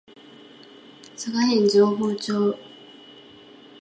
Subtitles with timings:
[1.15, 2.57] 佐賀県上峰町